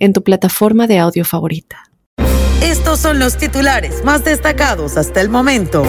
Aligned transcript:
en 0.00 0.12
tu 0.12 0.24
plataforma 0.24 0.88
de 0.88 0.98
audio 0.98 1.24
favorita. 1.24 1.84
Estos 2.62 2.98
son 2.98 3.18
los 3.18 3.36
titulares 3.36 4.04
más 4.04 4.24
destacados 4.24 4.96
hasta 4.96 5.20
el 5.20 5.28
momento. 5.28 5.84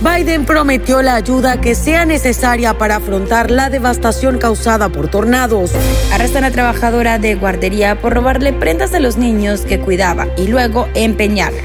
Biden 0.00 0.46
prometió 0.46 1.02
la 1.02 1.16
ayuda 1.16 1.60
que 1.60 1.74
sea 1.74 2.04
necesaria 2.04 2.78
para 2.78 2.96
afrontar 2.96 3.50
la 3.50 3.68
devastación 3.68 4.38
causada 4.38 4.90
por 4.90 5.08
tornados. 5.08 5.72
Arrestan 6.12 6.44
a 6.44 6.52
trabajadora 6.52 7.18
de 7.18 7.34
guardería 7.34 8.00
por 8.00 8.14
robarle 8.14 8.52
prendas 8.52 8.94
a 8.94 9.00
los 9.00 9.16
niños 9.16 9.62
que 9.62 9.80
cuidaba 9.80 10.28
y 10.36 10.46
luego 10.46 10.88
empeñarlos. 10.94 11.62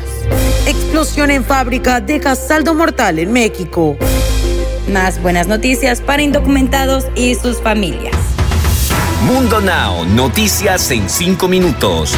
Explosión 0.66 1.30
en 1.30 1.44
fábrica 1.44 2.02
deja 2.02 2.36
saldo 2.36 2.74
mortal 2.74 3.20
en 3.20 3.32
México. 3.32 3.98
Más 4.92 5.22
buenas 5.22 5.48
noticias 5.48 6.02
para 6.02 6.24
indocumentados 6.24 7.06
y 7.16 7.36
sus 7.36 7.62
familias. 7.62 8.33
Mundo 9.26 9.62
Now, 9.62 10.04
noticias 10.04 10.92
en 10.92 11.10
5 11.10 11.48
minutos. 11.48 12.14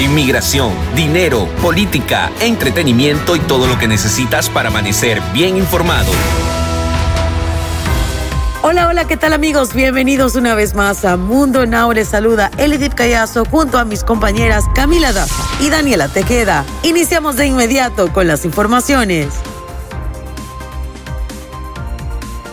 Inmigración, 0.00 0.72
dinero, 0.94 1.46
política, 1.60 2.30
entretenimiento 2.40 3.36
y 3.36 3.40
todo 3.40 3.66
lo 3.66 3.78
que 3.78 3.88
necesitas 3.88 4.48
para 4.48 4.70
amanecer 4.70 5.20
bien 5.34 5.58
informado. 5.58 6.10
Hola, 8.62 8.88
hola, 8.88 9.06
¿qué 9.06 9.18
tal 9.18 9.34
amigos? 9.34 9.74
Bienvenidos 9.74 10.34
una 10.34 10.54
vez 10.54 10.74
más 10.74 11.04
a 11.04 11.18
Mundo 11.18 11.66
Now. 11.66 11.92
Les 11.92 12.08
saluda 12.08 12.50
Elidip 12.56 12.94
Callazo 12.94 13.44
junto 13.44 13.78
a 13.78 13.84
mis 13.84 14.02
compañeras 14.02 14.64
Camila 14.74 15.12
Daza 15.12 15.44
y 15.60 15.68
Daniela 15.68 16.08
Tejeda. 16.08 16.64
Iniciamos 16.84 17.36
de 17.36 17.48
inmediato 17.48 18.10
con 18.14 18.26
las 18.26 18.46
informaciones. 18.46 19.28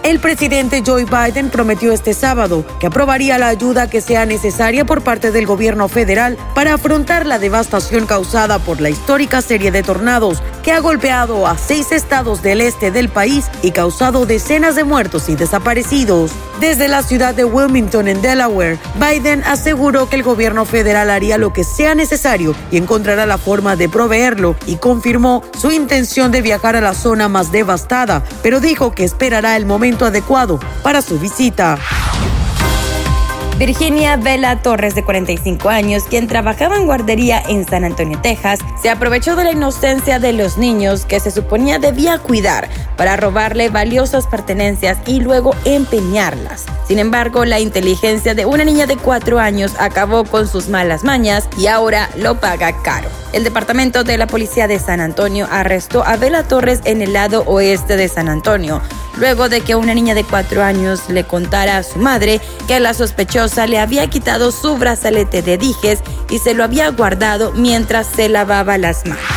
El 0.06 0.20
presidente 0.20 0.84
Joe 0.86 1.06
Biden 1.06 1.50
prometió 1.50 1.92
este 1.92 2.14
sábado 2.14 2.64
que 2.80 2.86
aprobaría 2.86 3.40
la 3.40 3.48
ayuda 3.48 3.90
que 3.90 4.02
sea 4.02 4.28
necesaria 4.28 4.86
por 4.86 5.02
parte 5.02 5.32
del 5.32 5.48
gobierno 5.48 5.88
federal 5.88 6.38
para 6.54 6.76
afrontar 6.76 7.26
la 7.26 7.40
devastación 7.40 8.06
causada 8.06 8.60
por 8.60 8.82
la 8.82 8.92
histórica 8.92 9.42
serie 9.42 9.72
de 9.72 9.82
tornados 9.82 10.44
que 10.62 10.72
ha 10.72 10.80
golpeado 10.80 11.48
a 11.48 11.58
seis 11.58 11.92
estados 11.92 12.44
del 12.44 12.62
este 12.62 12.92
del 12.92 13.10
país 13.10 13.48
y 13.64 13.72
causado 13.72 14.28
decenas 14.28 14.76
de 14.76 14.84
muertos 14.84 15.28
y 15.28 15.36
desaparecidos. 15.36 16.32
Desde 16.60 16.88
la 16.88 17.04
ciudad 17.04 17.34
de 17.34 17.44
Wilmington, 17.44 18.08
en 18.08 18.22
Delaware, 18.22 18.78
Biden 18.96 19.44
aseguró 19.44 20.08
que 20.08 20.16
el 20.16 20.24
gobierno 20.24 20.66
federal 20.66 21.10
haría 21.10 21.38
lo 21.38 21.52
que 21.52 21.64
sea 21.64 21.96
necesario 21.96 22.56
y 22.72 22.78
encontrará 22.78 23.26
la 23.26 23.38
forma 23.38 23.76
de 23.76 23.90
proveerlo 23.90 24.56
y 24.66 24.78
confirmó 24.78 25.44
su 25.60 25.72
intención 25.72 26.32
de 26.32 26.42
viajar 26.42 26.76
a 26.76 26.82
la 26.82 26.94
zona 26.94 27.28
más 27.28 27.52
devastada, 27.52 28.24
pero 28.42 28.60
dijo 28.60 28.92
que 28.92 29.04
esperará 29.04 29.58
el 29.58 29.66
momento 29.66 29.95
adecuado 30.04 30.60
para 30.84 31.02
su 31.02 31.18
visita. 31.20 31.78
Virginia 33.58 34.18
Vela 34.18 34.62
Torres, 34.62 34.96
de 34.96 35.04
45 35.06 35.70
años, 35.70 36.04
quien 36.04 36.28
trabajaba 36.28 36.76
en 36.76 36.88
guardería 36.88 37.42
en 37.48 37.66
San 37.66 37.86
Antonio, 37.86 38.20
Texas, 38.22 38.60
se 38.82 38.90
aprovechó 38.90 39.38
de 39.38 39.46
la 39.46 39.52
inocencia 39.54 40.20
de 40.20 40.34
los 40.34 40.58
niños 40.58 41.06
que 41.06 41.22
se 41.22 41.32
suponía 41.32 41.80
debía 41.80 42.18
cuidar 42.18 42.68
para 42.98 43.16
robarle 43.16 43.70
valiosas 43.70 44.28
pertenencias 44.28 44.98
y 45.06 45.22
luego 45.22 45.56
empeñarlas. 45.64 46.66
Sin 46.86 47.00
embargo, 47.00 47.46
la 47.46 47.62
inteligencia 47.62 48.36
de 48.36 48.46
una 48.46 48.66
niña 48.66 48.88
de 48.88 48.98
4 48.98 49.40
años 49.40 49.72
acabó 49.80 50.26
con 50.26 50.50
sus 50.50 50.68
malas 50.68 51.06
mañas 51.06 51.48
y 51.58 51.68
ahora 51.68 52.10
lo 52.18 52.36
paga 52.42 52.82
caro. 52.84 53.08
El 53.32 53.46
departamento 53.46 54.04
de 54.04 54.18
la 54.18 54.28
policía 54.28 54.68
de 54.68 54.80
San 54.80 55.00
Antonio 55.00 55.48
arrestó 55.50 56.06
a 56.06 56.18
Vela 56.18 56.44
Torres 56.44 56.82
en 56.84 57.02
el 57.02 57.14
lado 57.14 57.44
oeste 57.48 57.96
de 57.96 58.10
San 58.10 58.28
Antonio 58.28 58.82
luego 59.18 59.50
de 59.50 59.62
que 59.62 59.76
una 59.76 59.94
niña 59.94 60.16
de 60.16 60.24
cuatro 60.24 60.64
años 60.64 61.10
le 61.10 61.24
contara 61.24 61.78
a 61.78 61.84
su 61.84 62.00
madre 62.00 62.42
que 62.68 62.80
la 62.80 62.94
sospechosa 62.94 63.68
le 63.68 63.80
había 63.80 64.08
quitado 64.10 64.52
su 64.52 64.78
brazalete 64.78 65.42
de 65.42 65.58
dijes 65.58 66.00
y 66.30 66.40
se 66.40 66.54
lo 66.54 66.64
había 66.64 66.90
guardado 66.90 67.52
mientras 67.54 68.08
se 68.08 68.30
lavaba 68.30 68.78
las 68.78 69.06
manos 69.06 69.35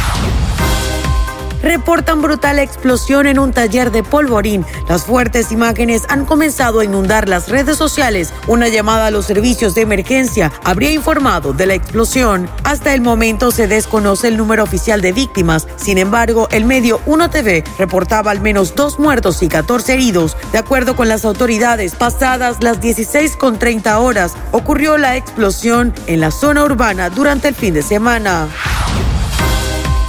reportan 1.63 2.23
brutal 2.23 2.59
explosión 2.59 3.27
en 3.27 3.39
un 3.39 3.53
taller 3.53 3.91
de 3.91 4.03
polvorín. 4.03 4.65
Las 4.89 5.05
fuertes 5.05 5.53
imágenes 5.53 6.03
han 6.09 6.25
comenzado 6.25 6.81
a 6.81 6.85
inundar 6.85 7.29
las 7.29 7.49
redes 7.49 7.77
sociales. 7.77 8.33
Una 8.47 8.69
llamada 8.69 9.07
a 9.07 9.11
los 9.11 9.27
servicios 9.27 9.75
de 9.75 9.83
emergencia 9.83 10.53
habría 10.65 10.91
informado 10.91 11.53
de 11.53 11.67
la 11.67 11.75
explosión. 11.75 12.49
Hasta 12.65 12.95
el 12.95 13.01
momento 13.01 13.51
se 13.51 13.69
desconoce 13.69 14.29
el 14.29 14.37
número 14.37 14.63
oficial 14.63 15.01
de 15.01 15.13
víctimas. 15.13 15.67
Sin 15.77 15.99
embargo, 15.99 16.49
el 16.51 16.65
medio 16.65 17.01
1TV 17.07 17.65
reportaba 17.79 18.31
al 18.31 18.41
menos 18.41 18.75
dos 18.75 18.99
muertos 18.99 19.43
y 19.43 19.49
14 19.49 19.95
heridos. 19.95 20.37
De 20.53 20.59
acuerdo 20.59 20.97
con 20.97 21.09
las 21.09 21.25
autoridades, 21.25 21.95
pasadas 21.95 22.63
las 22.63 22.81
16 22.81 23.37
con 23.37 23.59
30 23.59 23.99
horas, 23.99 24.35
ocurrió 24.53 24.99
la 24.99 25.17
explosión 25.17 25.95
en 26.07 26.21
la 26.21 26.31
zona 26.31 26.65
urbana 26.65 27.11
durante 27.11 27.49
el 27.49 27.55
fin 27.55 27.75
de 27.75 27.83
semana. 27.83 28.49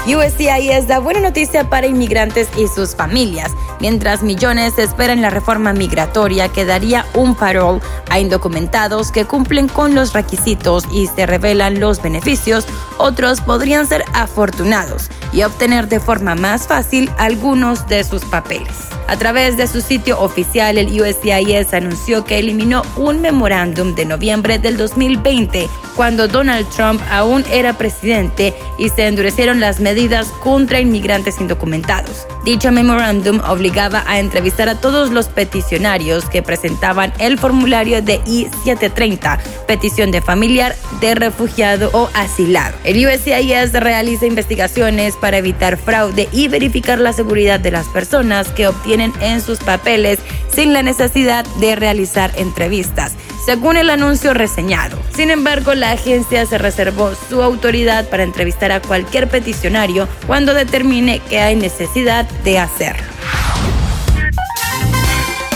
USCIS 0.06 0.88
da 0.88 1.00
buena 1.00 1.20
noticia 1.20 1.70
para 1.70 1.88
inmigrantes 1.88 2.50
y 2.58 2.68
sus 2.68 2.96
familias. 2.96 3.52
Mientras 3.80 4.24
millones 4.24 4.78
esperan 4.78 5.22
la 5.22 5.30
reforma 5.30 5.74
migratoria 5.74 6.50
que 6.50 6.66
daría 6.66 7.06
un 7.14 7.36
parol 7.36 7.82
a 8.10 8.20
indocumentados 8.20 9.12
que 9.12 9.26
cumplen 9.26 9.68
con 9.68 9.96
los 9.96 10.14
requisitos 10.14 10.86
y 10.92 11.08
se 11.08 11.26
revelan 11.26 11.80
los 11.80 12.02
beneficios, 12.02 12.66
otros 12.98 13.42
podrían 13.42 13.88
ser 13.88 14.04
afortunados 14.14 15.10
y 15.32 15.44
obtener 15.44 15.88
de 15.88 16.00
forma 16.00 16.36
más 16.36 16.68
fácil 16.68 17.10
algunos 17.18 17.88
de 17.88 18.04
sus 18.04 18.26
papeles. 18.26 18.99
A 19.10 19.18
través 19.18 19.58
de 19.58 19.66
su 19.66 19.82
sitio 19.82 20.20
oficial, 20.20 20.78
el 20.78 21.02
USCIS 21.02 21.74
anunció 21.74 22.26
que 22.26 22.38
eliminó 22.38 22.84
un 22.96 23.22
memorándum 23.22 23.96
de 23.96 24.06
noviembre 24.06 24.60
del 24.60 24.78
2020, 24.78 25.68
cuando 25.96 26.28
Donald 26.28 26.70
Trump 26.70 27.02
aún 27.10 27.44
era 27.52 27.76
presidente 27.76 28.54
y 28.78 28.90
se 28.90 29.08
endurecieron 29.08 29.60
las 29.60 29.80
medidas 29.80 30.28
contra 30.44 30.80
inmigrantes 30.80 31.42
indocumentados. 31.42 32.28
Dicho 32.46 32.72
memorándum 32.72 33.42
obligaba 33.50 34.04
a 34.06 34.20
entrevistar 34.20 34.70
a 34.70 34.80
todos 34.80 35.10
los 35.10 35.28
peticionarios 35.28 36.26
que 36.26 36.44
presentaban 36.44 37.12
el 37.18 37.40
formulario 37.40 38.04
de 38.04 38.22
I-730, 38.28 39.40
petición 39.68 40.12
de 40.12 40.22
familiar, 40.22 40.76
de 41.02 41.16
refugiado 41.16 41.90
o 41.94 42.10
asilado. 42.14 42.78
El 42.84 43.06
USCIS 43.08 43.74
realiza 43.74 44.28
investigaciones 44.28 45.16
para 45.16 45.40
evitar 45.40 45.78
fraude 45.78 46.30
y 46.32 46.48
verificar 46.48 47.00
la 47.00 47.12
seguridad 47.12 47.60
de 47.60 47.72
las 47.72 47.88
personas 47.88 48.50
que 48.50 48.68
obtienen 48.68 48.99
en 49.00 49.42
sus 49.42 49.60
papeles 49.60 50.20
sin 50.54 50.74
la 50.74 50.84
necesidad 50.84 51.46
de 51.60 51.76
realizar 51.76 52.32
entrevistas, 52.36 53.14
según 53.46 53.78
el 53.78 53.90
anuncio 53.90 54.34
reseñado. 54.34 54.98
Sin 55.16 55.32
embargo, 55.32 55.74
la 55.74 55.92
agencia 55.92 56.46
se 56.46 56.58
reservó 56.58 57.12
su 57.30 57.42
autoridad 57.42 58.10
para 58.10 58.24
entrevistar 58.24 58.72
a 58.72 58.82
cualquier 58.82 59.30
peticionario 59.30 60.08
cuando 60.28 60.54
determine 60.54 61.20
que 61.20 61.40
hay 61.40 61.56
necesidad 61.56 62.30
de 62.44 62.60
hacerlo. 62.60 63.08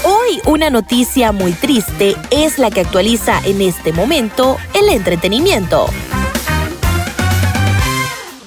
Hoy 0.03 0.41
una 0.45 0.69
noticia 0.69 1.31
muy 1.31 1.53
triste 1.53 2.15
es 2.31 2.59
la 2.59 2.71
que 2.71 2.81
actualiza 2.81 3.39
en 3.45 3.61
este 3.61 3.93
momento 3.93 4.57
el 4.73 4.89
entretenimiento. 4.89 5.87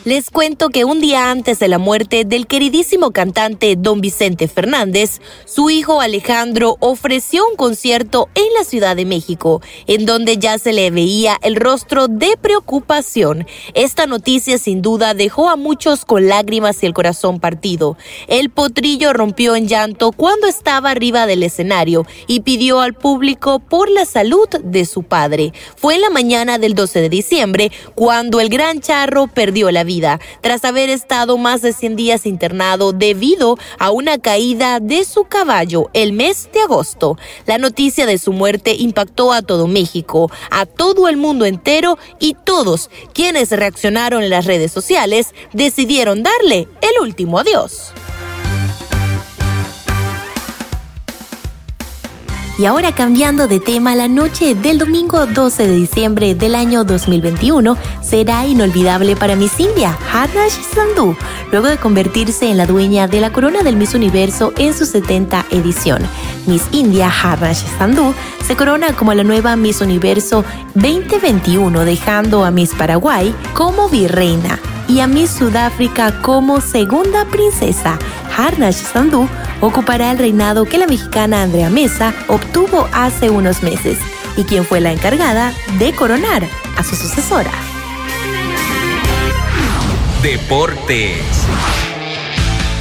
Les 0.07 0.31
cuento 0.31 0.69
que 0.69 0.85
un 0.85 1.01
día 1.01 1.33
antes 1.33 1.59
de 1.59 1.67
la 1.67 1.79
muerte 1.79 2.25
del 2.25 2.47
queridísimo 2.47 3.11
cantante 3.11 3.75
Don 3.75 4.01
Vicente 4.01 4.47
Fernández, 4.47 5.21
su 5.47 5.69
hijo 5.69 6.01
Alejandro 6.01 6.77
ofreció 6.79 7.45
un 7.45 7.57
concierto 7.57 8.29
en 8.37 8.45
la 8.57 8.63
Ciudad 8.63 8.95
de 8.95 9.05
México, 9.05 9.63
en 9.89 10.07
donde 10.07 10.39
ya 10.39 10.61
se 10.61 10.73
le 10.73 10.93
veía 10.93 11.37
el 11.43 11.57
rostro 11.57 12.07
de 12.07 12.37
preocupación. 12.41 13.49
Esta 13.75 14.07
noticia 14.07 14.59
sin 14.59 14.81
duda 14.81 15.13
dejó 15.13 15.49
a 15.49 15.57
muchos 15.57 16.05
con 16.05 16.29
lágrimas 16.29 16.85
y 16.85 16.87
el 16.87 16.95
corazón 16.95 17.41
partido. 17.41 17.97
El 18.29 18.51
potrillo 18.51 19.13
rompió 19.13 19.57
en 19.57 19.67
llanto 19.67 20.13
cuando 20.13 20.47
estaba 20.47 20.93
arriba 20.93 21.27
del 21.27 21.43
escenario 21.43 22.07
y 22.29 22.43
pidió 22.43 22.79
al 22.79 22.95
público 22.95 23.59
por 23.59 23.91
la 23.91 24.05
salud 24.05 24.49
de 24.63 24.85
su 24.85 25.03
padre. 25.03 25.53
Fue 25.75 25.97
en 25.97 26.03
la 26.03 26.11
mañana 26.11 26.59
del 26.59 26.75
12 26.75 27.01
de 27.01 27.09
diciembre 27.09 27.73
cuando 27.97 28.39
el 28.39 28.51
gran 28.51 28.81
charro 28.81 29.27
perdió 29.27 29.73
la 29.73 29.83
vida 29.83 29.96
tras 30.41 30.65
haber 30.65 30.91
estado 30.91 31.39
más 31.39 31.63
de 31.63 31.73
100 31.73 31.97
días 31.97 32.27
internado 32.27 32.93
debido 32.93 33.59
a 33.79 33.91
una 33.91 34.19
caída 34.19 34.81
de 34.81 35.05
su 35.05 35.25
caballo 35.25 35.91
el 35.93 36.13
mes 36.13 36.49
de 36.53 36.61
agosto. 36.61 37.17
La 37.47 37.59
noticia 37.59 38.07
de 38.07 38.19
su 38.19 38.33
muerte 38.33 38.75
impactó 38.75 39.33
a 39.33 39.43
todo 39.43 39.67
México, 39.67 40.31
a 40.51 40.67
todo 40.67 41.09
el 41.09 41.17
mundo 41.17 41.47
entero 41.47 41.99
y 42.21 42.35
todos 42.45 42.91
quienes 43.13 43.51
reaccionaron 43.51 44.23
en 44.23 44.31
las 44.31 44.45
redes 44.45 44.73
sociales 44.73 45.35
decidieron 45.53 46.23
darle 46.23 46.69
el 46.81 47.03
último 47.03 47.39
adiós. 47.39 47.93
Y 52.59 52.65
ahora 52.65 52.93
cambiando 52.93 53.49
de 53.49 53.61
tema, 53.61 53.95
la 53.95 54.09
noche 54.09 54.55
del 54.55 54.79
domingo 54.79 55.27
12 55.27 55.67
de 55.67 55.75
diciembre 55.75 56.35
del 56.35 56.55
año 56.55 56.85
2021 56.85 57.77
será 58.01 58.47
inolvidable 58.47 59.15
para 59.15 59.37
Miss 59.37 59.61
India, 59.61 59.95
Harnash 60.11 60.55
Sandhu, 60.75 61.15
luego 61.53 61.67
de 61.67 61.77
convertirse 61.77 62.51
en 62.51 62.57
la 62.57 62.65
dueña 62.65 63.09
de 63.09 63.21
la 63.21 63.31
corona 63.31 63.63
del 63.63 63.77
Miss 63.77 63.95
Universo 63.95 64.55
en 64.57 64.73
su 64.73 64.87
70 64.87 65.45
edición. 65.51 66.01
Miss 66.47 66.67
India, 66.73 67.11
Harnash 67.11 67.63
Sandhu, 67.79 68.15
se 68.47 68.57
corona 68.57 68.95
como 68.95 69.13
la 69.13 69.23
nueva 69.23 69.55
Miss 69.57 69.83
Universo 69.83 70.43
2021, 70.77 71.85
dejando 71.85 72.43
a 72.43 72.51
Miss 72.51 72.73
Paraguay 72.73 73.35
como 73.53 73.91
virreina 73.91 74.59
y 74.89 75.01
a 75.01 75.07
Miss 75.07 75.33
Sudáfrica 75.33 76.23
como 76.23 76.63
segunda 76.63 77.27
princesa. 77.27 77.99
Harnash 78.35 78.77
Sandhu 78.77 79.29
ocupará 79.61 80.11
el 80.11 80.19
reinado 80.19 80.65
que 80.65 80.79
la 80.79 80.87
mexicana 80.87 81.43
Andrea 81.43 81.71
Mesa 81.71 82.15
obtuvo 82.29 82.89
hace 82.93 83.31
unos 83.31 83.63
meses 83.63 83.99
y 84.37 84.45
quien 84.45 84.65
fue 84.65 84.81
la 84.81 84.93
encargada 84.93 85.53
de 85.79 85.93
coronar 85.93 86.47
a 86.77 86.85
su 86.85 86.97
sucesora. 86.97 87.53
Deportes. 90.23 91.23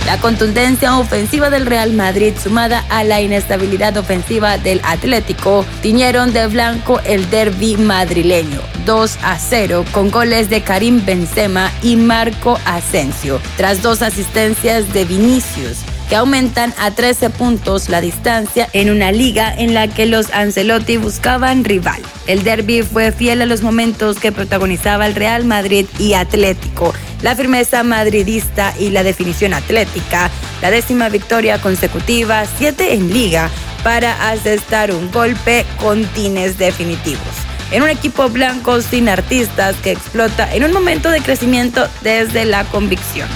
La 0.05 0.19
contundencia 0.19 0.97
ofensiva 0.99 1.49
del 1.49 1.65
Real 1.65 1.93
Madrid 1.93 2.33
sumada 2.41 2.85
a 2.89 3.03
la 3.03 3.21
inestabilidad 3.21 3.97
ofensiva 3.97 4.59
del 4.59 4.79
Atlético 4.83 5.65
tiñeron 5.81 6.31
de 6.31 6.45
blanco 6.45 6.99
el 7.05 7.27
derby 7.31 7.75
madrileño 7.75 8.61
2 8.85 9.17
a 9.23 9.39
0 9.39 9.83
con 9.91 10.11
goles 10.11 10.49
de 10.51 10.61
Karim 10.61 11.03
Benzema 11.03 11.71
y 11.81 11.95
Marco 11.95 12.59
Asensio 12.65 13.41
tras 13.57 13.81
dos 13.81 14.03
asistencias 14.03 14.93
de 14.93 15.05
Vinicius 15.05 15.79
que 16.09 16.15
aumentan 16.15 16.73
a 16.79 16.91
13 16.91 17.29
puntos 17.31 17.89
la 17.89 18.01
distancia 18.01 18.69
en 18.73 18.89
una 18.89 19.11
liga 19.11 19.53
en 19.55 19.73
la 19.73 19.87
que 19.87 20.05
los 20.05 20.31
Ancelotti 20.31 20.97
buscaban 20.97 21.63
rival. 21.63 22.01
El 22.27 22.43
derby 22.43 22.81
fue 22.83 23.11
fiel 23.11 23.41
a 23.41 23.45
los 23.45 23.61
momentos 23.61 24.19
que 24.19 24.31
protagonizaba 24.31 25.07
el 25.07 25.15
Real 25.15 25.45
Madrid 25.45 25.85
y 25.99 26.13
Atlético, 26.13 26.93
la 27.21 27.35
firmeza 27.35 27.83
madridista 27.83 28.73
y 28.79 28.89
la 28.89 29.03
definición 29.03 29.53
atlética, 29.53 30.29
la 30.61 30.71
décima 30.71 31.09
victoria 31.09 31.61
consecutiva, 31.61 32.45
siete 32.57 32.93
en 32.93 33.11
liga, 33.11 33.49
para 33.83 34.29
asestar 34.29 34.91
un 34.91 35.11
golpe 35.11 35.65
con 35.79 36.05
tines 36.05 36.57
definitivos 36.57 37.45
en 37.71 37.83
un 37.83 37.89
equipo 37.89 38.29
blanco 38.29 38.81
sin 38.81 39.09
artistas 39.09 39.75
que 39.77 39.91
explota 39.91 40.53
en 40.53 40.63
un 40.63 40.71
momento 40.71 41.09
de 41.09 41.21
crecimiento 41.21 41.87
desde 42.01 42.45
la 42.45 42.63
convicción. 42.65 43.27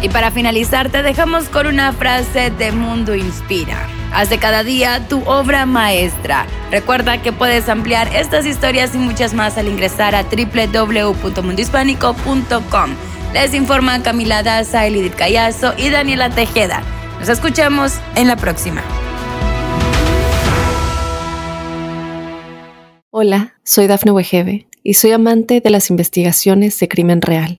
Y 0.00 0.10
para 0.10 0.30
finalizar, 0.30 0.90
te 0.90 1.02
dejamos 1.02 1.48
con 1.48 1.66
una 1.66 1.92
frase 1.92 2.50
de 2.50 2.70
Mundo 2.70 3.16
Inspira. 3.16 3.88
Haz 4.12 4.30
de 4.30 4.38
cada 4.38 4.62
día 4.62 5.08
tu 5.08 5.28
obra 5.28 5.66
maestra. 5.66 6.46
Recuerda 6.70 7.20
que 7.20 7.32
puedes 7.32 7.68
ampliar 7.68 8.14
estas 8.14 8.46
historias 8.46 8.94
y 8.94 8.98
muchas 8.98 9.34
más 9.34 9.58
al 9.58 9.66
ingresar 9.66 10.14
a 10.14 10.22
www.mundohispánico.com. 10.22 12.90
Les 13.34 13.54
informan 13.54 14.02
Camila 14.02 14.44
Daza, 14.44 14.86
Elidit 14.86 15.16
Callazo 15.16 15.74
y 15.76 15.90
Daniela 15.90 16.30
Tejeda. 16.30 16.84
Nos 17.18 17.28
escuchamos 17.28 17.94
en 18.14 18.28
la 18.28 18.36
próxima. 18.36 18.84
Hola, 23.10 23.54
soy 23.64 23.88
Dafne 23.88 24.12
Wegebe 24.12 24.68
y 24.84 24.94
soy 24.94 25.10
amante 25.10 25.60
de 25.60 25.70
las 25.70 25.90
investigaciones 25.90 26.78
de 26.78 26.86
crimen 26.86 27.20
real. 27.20 27.58